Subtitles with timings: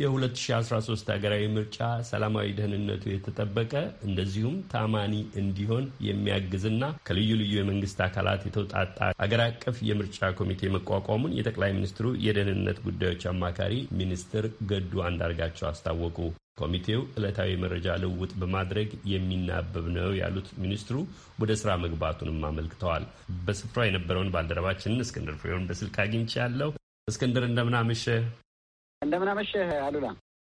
[0.00, 1.78] የ2013 ሀገራዊ ምርጫ
[2.10, 3.72] ሰላማዊ ደህንነቱ የተጠበቀ
[4.08, 11.72] እንደዚሁም ታማኒ እንዲሆን የሚያግዝና ከልዩ ልዩ የመንግስት አካላት የተውጣጣ አገር አቀፍ የምርጫ ኮሚቴ መቋቋሙን የጠቅላይ
[11.78, 16.18] ሚኒስትሩ የደህንነት ጉዳዮች አማካሪ ሚኒስትር ገዱ አንዳርጋቸው አስታወቁ።
[16.58, 20.96] ኮሚቴው ዕለታዊ መረጃ ልውውጥ በማድረግ የሚናበብ ነው ያሉት ሚኒስትሩ
[21.40, 23.04] ወደ ስራ መግባቱንም አመልክተዋል።
[23.46, 26.72] በስፍራው የነበረውን ባልደረባችንን እስክንድር ፍሬውን በስልክ አግኝቼ ያለው
[27.08, 28.04] እስክንድር እንደምናመሸ
[29.02, 30.06] እንደምናመሸህ አሉላ።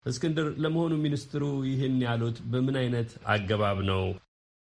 [0.05, 4.03] እስክንድር፣ ለመሆኑ ሚኒስትሩ ይህን ያሉት በምን አይነት አገባብ ነው?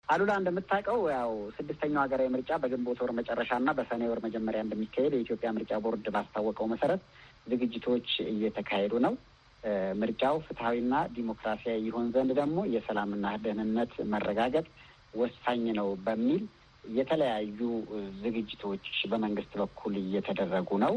[0.07, 5.73] አሉላ እንደምታውቀው ያው ስድስተኛው ሀገራዊ ምርጫ በግንቦት ወር መጨረሻና በሰኔ ወር መጀመሪያ እንደሚካሄድ የኢትዮጵያ ምርጫ
[5.85, 7.01] ቦርድ ባስታወቀው መሰረት
[7.51, 9.13] ዝግጅቶች እየተካሄዱ ነው።
[9.99, 14.65] ምርጫው ፍትሐዊና ዲሞክራሲያዊ ይሆን ዘንድ ደግሞ የሰላምና ደህንነት መረጋገጥ
[15.15, 16.43] ወሳኝ ነው በሚል
[16.83, 17.59] የተለያዩ
[18.21, 20.95] ዝግጅቶች በመንግስት በኩል እየተደረጉ ነው።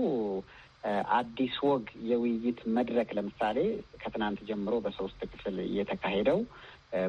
[1.16, 3.58] አዲስ ወግ የውይይት መድረክ ለምሳሌ
[4.02, 6.38] ከትናንት ጀምሮ በሶስት ክፍል እየተካሄደው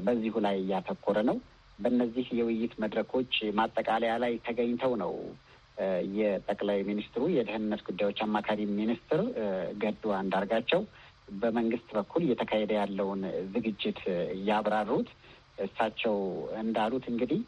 [0.05, 1.37] በዚሁ ላይ እያተኮረ ነው።
[1.79, 5.13] በእነዚህ የውይይት መድረኮች ማጠቃለያ ላይ ተገኝተው ነው
[6.15, 9.21] የጠቅላይ ሚኒስትሩ የደህንነት ጉዳዮች አማካሪ ሚኒስትር
[9.83, 10.81] ገዱ አንዳርጋቸው
[11.39, 13.21] በመንግስት በኩል እየተካሄደ ያለውን
[13.53, 13.99] ዝግጅት
[14.47, 15.09] ያብራሩት።
[15.57, 16.15] እሳቸው
[16.61, 17.39] እንዳሉት እንግዲህ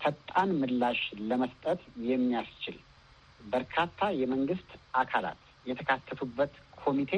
[0.00, 2.76] ፈጣን ምላሽ ለመስጠት የሚያስችል
[3.40, 7.12] በርካታ የመንግስት አካላት የተካተቱበት ኮሚቴ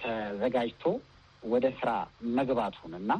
[0.00, 0.84] ተዘጋጅቶ
[1.42, 1.90] ወደ ስራ
[2.38, 3.12] መግባቱን እና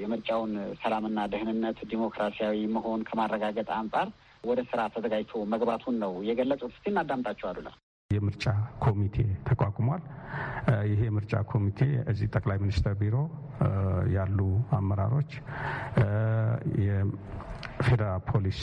[0.00, 4.08] የምርጫውን ሰላምና ደህንነት ዲሞክራሲያዊ መሆን ከማረጋገጥ አንጻር
[4.44, 7.68] ወደ ስራ ተዘጋጅቶ መግባቱን ነው የገለጹት። እስቲ እናዳምጣቸው አሉላ።
[8.16, 8.46] የምርጫ
[8.78, 9.16] ኮሚቴ
[9.48, 10.02] ተቋቁሟል።
[10.90, 13.16] ይሄ የምርጫ ኮሚቴ እዚህ ጠቅላይ ሚኒስትር ቢሮ
[14.14, 14.38] ያሉ
[14.72, 15.30] አመራሮች
[17.80, 18.58] ፌዴራል ፖሊስ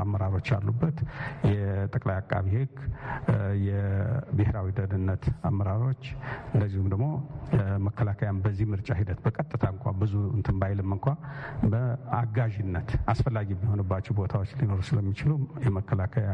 [0.00, 0.96] አመራሮች ያሉበት
[1.50, 2.74] የጠቅላይ አቃቢ ሕግ
[3.66, 6.02] የብሔራዊ ደህንነት አመራሮች
[6.54, 7.06] እንደዚሁም ደግሞ
[7.86, 11.06] መከላከያም በዚህ ምርጫ ሂደት በቀጥታ እንኳ ብዙ እንትን ባይልም እንኳ
[11.72, 15.32] በአጋዥነት አስፈላጊ የሚሆንባቸው ቦታዎች ሊኖሩ ስለሚችሉ
[15.66, 16.30] የመከላከያ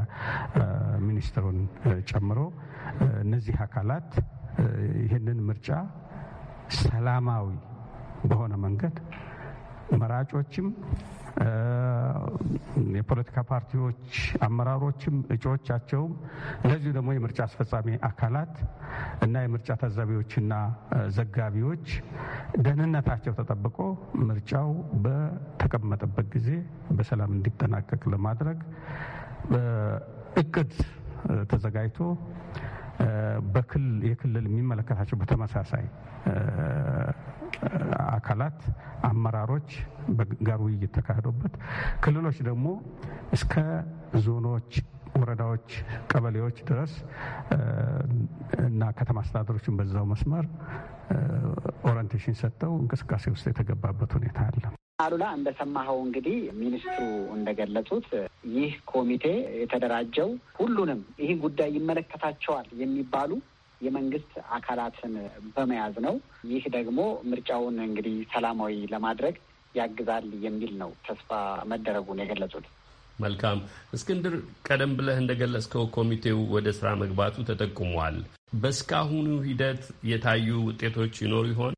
[1.09, 1.61] ሚኒስትሩን
[2.11, 2.41] ጨምሮ
[3.25, 4.11] እነዚህ አካላት
[5.05, 5.69] ይህንን ምርጫ
[6.81, 7.47] ሰላማዊ
[8.31, 8.97] በሆነ መንገድ
[10.01, 10.67] መራጮችም
[12.95, 14.05] የፖለቲካ ፓርቲዎች
[14.47, 16.13] አመራሮችም እጩዎቻቸውም
[16.63, 18.55] እንደዚሁ ደግሞ የምርጫ አስፈጻሚ አካላት
[19.27, 20.53] እና የምርጫ ታዛቢዎችና
[21.17, 21.87] ዘጋቢዎች
[22.59, 23.79] ደህንነታቸው ተጠብቆ
[24.23, 24.71] ምርጫው
[25.07, 26.51] በተቀመጠበት ጊዜ
[26.99, 28.61] በሰላም እንዲጠናቀቅ ለማድረግ
[30.37, 30.73] እቅድ
[31.51, 32.01] ተዘጋጅቶ
[34.07, 35.85] የክልል የሚመለከታቸው በተመሳሳይ
[38.13, 38.59] አካላት
[39.09, 39.69] አመራሮች
[40.43, 41.55] ጋር ውይይት ተካሂዶበት
[42.05, 42.67] ክልሎች ደግሞ
[43.33, 43.55] እስከ
[44.25, 44.71] ዞኖች፣
[45.17, 45.69] ወረዳዎች፣
[46.11, 46.93] ቀበሌዎች ድረስ
[48.67, 50.47] እና ከተማ አስተዳደሮችን በዛው መስመር
[51.91, 54.63] orientation ሰጥተው እንቅስቃሴ ውስጥ የተገባበት ሁኔታ አለ።
[55.05, 57.05] አሉላ እንደሰማኸው እንግዲህ ሚኒስትሩ
[57.37, 58.09] እንደገለጹት
[58.55, 59.25] ይህ ኮሚቴ
[59.61, 60.29] የተደራጀው
[60.59, 63.31] ሁሉንም ይህ ጉዳይ ይመለከታቸዋል የሚባሉ
[63.83, 65.15] የመንግስት አካላትን
[65.55, 66.15] በመያዝ ነው።
[66.51, 66.99] ይህ ደግሞ
[67.31, 69.37] ምርጫውን እንግዲህ ሰላማዊ ለማድረግ
[69.75, 71.31] ያግዛል የሚል ነው ተስፋ
[71.71, 72.67] መደረጉን የገለጹት።
[73.19, 73.59] መልካም
[73.97, 74.35] እስክንድር፣
[74.67, 78.17] ቀደም ብለህ እንደገለጽከው ኮሚቴው ወደ ስራ መግባቱ ተጠቁሟል።
[78.63, 81.75] በእስካሁኑ ሂደት የታዩ ውጤቶች ይኖሩ ይሆን?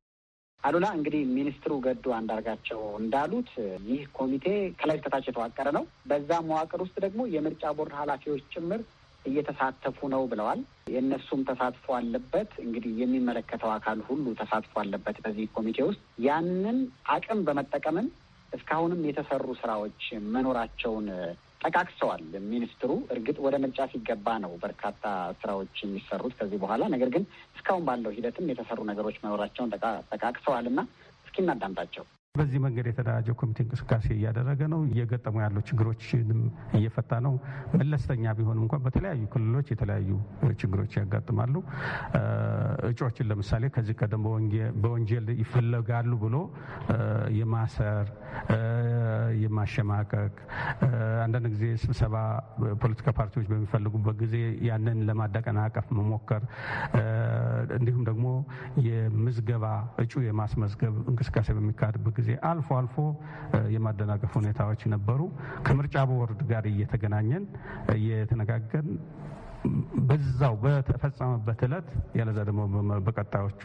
[0.63, 3.51] አሉላ እንግዲህ ሚኒስትሩ ገዱ አንዳርጋቸው እንዳሉት
[3.89, 4.47] ይህ ኮሚቴ
[4.79, 8.81] ከላይ እስከታች የተዋቀረ ነው። በዛ መዋቅር ውስጥ ደግሞ የምርጫ ቦርድ ኃላፊዎች ጭምር
[9.25, 10.61] እየተሳተፉ ነው ብለዋል።
[10.95, 16.79] የእነሱም ተሳትፎ አለበት። እንግዲህ የሚመለከተው አካል ሁሉ ተሳትፎ አለበት በዚህ ኮሚቴ ውስጥ ያንን
[17.15, 18.09] አቅም በመጠቀምም
[18.53, 20.03] እስካሁንም የተሰሩ ስራዎች
[20.35, 21.07] መኖራቸውን
[21.65, 25.05] ጠቃቅሰዋል ሚኒስትሩ። እርግጥ ወደ ምርጫ ሲገባ ነው በርካታ
[25.41, 27.25] ስራዎች የሚሰሩት ከዚህ በኋላ። ነገር ግን
[27.56, 29.73] እስካሁን ባለው ሂደትም የተሰሩ ነገሮች መኖራቸውን
[30.12, 30.81] ጠቃቅሰዋል እና
[31.27, 36.41] እስኪ እናዳምጣቸው። በዚህ መንገድ የተደራጀው ኮሚቴ እንቅስቃሴ እያደረገ ነው። እየገጠሙ ያሉ ችግሮችንም
[36.78, 37.34] እየፈታ ነው።
[37.75, 40.11] መለስተኛ ቢሆንም እንኳን በተለያዩ ክልሎች የተለያዩ
[40.62, 41.55] ችግሮች ያጋጥማሉ።
[42.88, 44.25] እጩዎችን ለምሳሌ ከዚህ ቀደም
[44.82, 46.37] በወንጀል ይፈለጋሉ ብሎ
[47.38, 48.09] የማሰር
[49.43, 50.35] የማሸማቀቅ፣
[51.25, 52.17] አንዳንድ ጊዜ ስብሰባ
[52.82, 54.37] ፖለቲካ ፓርቲዎች በሚፈልጉበት ጊዜ
[54.69, 56.43] ያንን ለማደቀናቀፍ መሞከር፣
[57.79, 58.26] እንዲሁም ደግሞ
[58.88, 59.64] የምዝገባ
[60.05, 62.97] እጩ የማስመዝገብ እንቅስቃሴ በሚካሄድበት ጊዜ አልፎ አልፎ
[63.75, 65.21] የማደናቀፍ ሁኔታዎች ነበሩ።
[65.67, 67.44] ከምርጫ ቦርድ ጋር እየተገናኘን
[67.97, 68.91] እየተነጋገርን
[70.09, 71.87] በዛው በተፈጸመበት እለት
[72.19, 72.61] ያለዛ ደግሞ
[73.06, 73.62] በቀጣዮቹ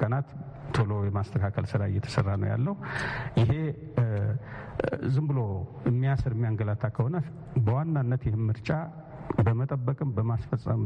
[0.00, 0.28] ቀናት
[0.76, 2.74] ቶሎ የማስተካከል ስራ እየተሰራ ነው ያለው።
[3.40, 3.50] ይሄ
[5.14, 5.40] ዝም ብሎ
[5.88, 7.16] የሚያስር የሚያንገላታ ከሆነ
[7.66, 8.70] በዋናነት ይህም ምርጫ
[9.38, 10.80] በመጠበቅም በማስፈጸም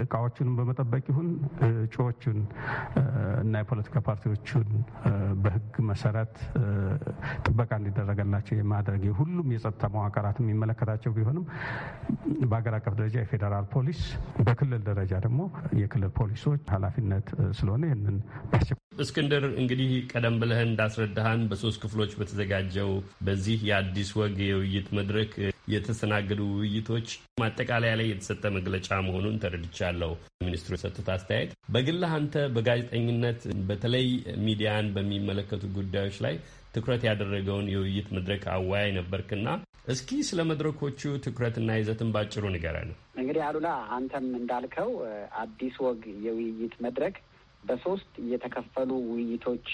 [0.00, 1.28] እቃዎቹንም በመጠበቅ ይሁን
[1.68, 2.38] እጩዎቹን
[3.42, 4.68] እና የፖለቲካ ፓርቲዎቹን
[5.42, 6.34] በሕግ መሰረት
[7.44, 11.44] ጥበቃ እንዲደረገላቸው የማድረግ ሁሉም የጸጥታ መዋቅራት የሚመለከታቸው ቢሆንም
[12.44, 14.02] በሀገር አቀፍ ደረጃ የፌዴራል ፖሊስ፣
[14.42, 15.40] በክልል ደረጃ ደግሞ
[15.80, 18.18] የክልል ፖሊሶች ኃላፊነት ስለሆነ ይህንን
[19.00, 22.90] እስክንድር እንግዲህ ቀደም ብለህ እንዳስረዳሃን በሶስት ክፍሎች በተዘጋጀው
[23.26, 25.32] በዚህ የአዲስ ወግ የውይይት መድረክ
[25.74, 27.08] የተስተናገዱ ውይይቶች
[27.42, 30.12] ማጠቃለያ ላይ የተሰጠ መግለጫ መሆኑን ተረድቻለሁ።
[30.44, 34.06] ሚኒስትሩ የሰጡት አስተያየት በግልህ አንተ በጋዜጠኝነት በተለይ
[34.46, 36.36] ሚዲያን በሚመለከቱ ጉዳዮች ላይ
[36.74, 39.46] ትኩረት ያደረገውን የውይይት መድረክ አወያይ ነበርክና
[39.90, 44.90] እስኪ ስለ መድረኮቹ ትኩረትና ይዘትን ባጭሩ ንገረን። እንግዲህ አሉላ አንተም እንዳልከው
[45.40, 47.16] አዲስ ወግ የውይይት መድረክ
[47.62, 49.68] በሶስት የተከፈሉ ውይይቶች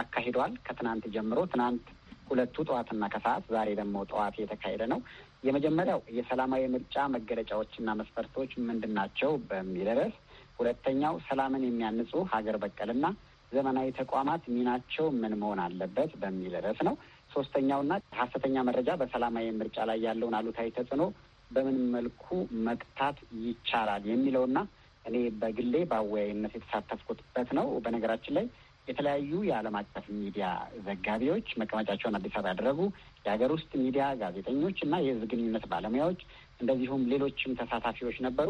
[0.00, 1.86] አካሂዷል። ከትናንት ጀምሮ ትናንት
[2.30, 4.98] ሁለቱ ጠዋትና ከሰዓት ዛሬ ደግሞ ጠዋት የተካሄደ ነው።
[5.46, 10.16] የመጀመሪያው የሰላማዊ ምርጫ መገለጫዎችና መስፈርቶች ምንድን ናቸው በሚል ርዕስ፣
[10.58, 13.06] ሁለተኛው ሰላምን የሚያንጹ ሀገር በቀልና
[13.52, 16.94] ዘመናዊ ተቋማት ሚናቸው ምን መሆን አለበት በሚል ርዕስ ነው።
[17.32, 21.04] ሶስተኛውና ሀሰተኛ መረጃ በሰላማዊ ምርጫ ላይ ያለውን አሉታዊ ተጽዕኖ
[21.50, 22.24] በምን መልኩ
[22.66, 24.58] መግታት ይቻላል የሚለውና
[25.04, 28.46] እኔ በግሌ በአወያይነት የተሳተፍኩበት ነው። በነገራችን ላይ
[28.88, 30.46] የተለያዩ የዓለም አቀፍ ሚዲያ
[30.86, 32.80] ዘጋቢዎች መቀመጫቸውን አዲስ አበባ ያደረጉ
[33.24, 36.20] የሀገር ውስጥ ሚዲያ ጋዜጠኞች እና የሕዝብ ግንኙነት ባለሙያዎች
[36.60, 38.48] እንደዚሁም ሌሎችም ተሳታፊዎች ነበሩ።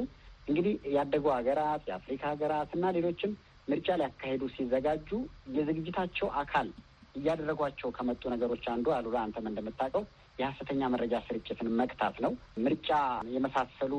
[0.49, 3.33] እንግዲህ ያደጉ ሀገራት፣ የአፍሪካ ሀገራት እና ሌሎችም
[3.69, 5.09] ምርጫ ሊያካሄዱ ሲዘጋጁ
[5.57, 6.69] የዝግጅታቸው አካል
[7.19, 10.05] እያደረጓቸው ከመጡ ነገሮች አንዱ አሉላ አንተም እንደምታውቀው
[10.39, 12.33] የሀሰተኛ መረጃ ስርጭትን መግታት ነው።
[12.67, 12.91] ምርጫ
[13.35, 13.93] የመሳሰሉ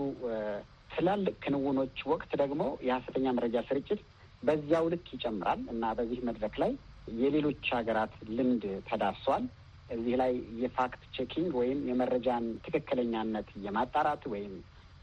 [0.89, 4.01] ትላልቅ ክንውኖች ወቅት ደግሞ የሀሰተኛ መረጃ ስርጭት
[4.44, 6.71] በዚያው ልክ ይጨምራል እና በዚህ መድረክ ላይ
[7.19, 9.44] የሌሎች ሀገራት ልምድ ተዳርሷል።
[9.89, 10.31] እዚህ ላይ
[10.62, 14.53] የ fact checking ወይም የመረጃን ትክክለኛነት የማጣራት ወይም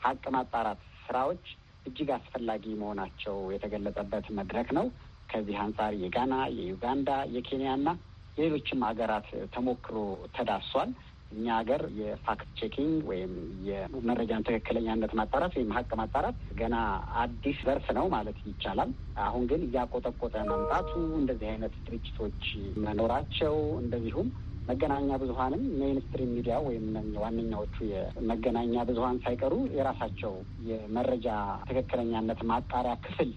[0.00, 1.44] ሀቅ ማጣራት ስራዎች
[1.86, 4.86] እጅግ አስፈላጊ መሆናቸው የተገለጸበት መድረክ ነው።
[5.28, 7.88] ከዚህ አንጻር የጋና፣ የዩጋንዳ፣ የኬንያና
[8.36, 9.96] የሌሎችም ሀገራት ተሞክሮ
[10.36, 10.90] ተዳርሷል።
[11.30, 13.32] እኛ ሀገር የ fact checking ወይም
[13.68, 16.76] የመረጃን ትክክለኛነት ማጣራት ወይም ሀቅ ማጣራት ገና
[17.22, 18.90] አዲስ ዘርፍ ነው ማለት ይቻላል።
[19.24, 20.90] አሁን ግን እያቆጠቆጠ መምጣቱ
[21.20, 22.42] እንደዚህ አይነት ድርጅቶች
[22.86, 24.28] መኖራቸው እንደዚሁም
[24.68, 26.86] መገናኛ ብዙኃንም mainstream media ወይም
[27.22, 30.32] ዋነኛዎቹ የመገናኛ ብዙኃን ሳይቀሩ የራሳቸው
[30.68, 31.28] የመረጃ
[31.68, 33.30] ትክክለኛነት ማጣሪያ ክፍል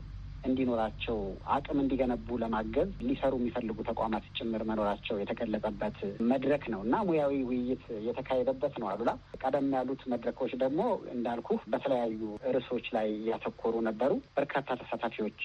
[0.43, 1.17] እንዲኖራቸው
[1.55, 5.97] አቅም እንዲገነቡ ለማገዝ ሊሰሩ የሚፈልጉ ተቋማት ጭምር መኖራቸው የተገለጸበት
[6.31, 10.81] መድረክ ነው እና ሙያዊ ውይይት የተካሄደበት ነው። አሉላ ቀደም ያሉት መድረኮች ደግሞ
[11.15, 12.21] እንዳልኩ በተለያዩ
[12.55, 15.41] ርዕሶች ላይ ያተኮሩ ነበሩ። በርካታ ተሳታፊዎች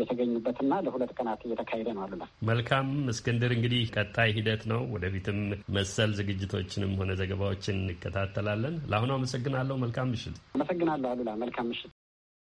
[0.00, 5.38] የተገኙበትና ለሁለት ቀናት እየተካሄደ ነው። አሉላ መልካም እስክንድር፣ እንግዲህ ቀጣይ ሂደት ነው። ወደፊትም
[5.78, 11.92] መሰል ዝግጅቶችንም ሆነ ዘገባዎችን እንከታተላለን። ለአሁኑ አመሰግናለሁ። መልካም ምሽት። አመሰግናለሁ አሉላ። መልካም ምሽት።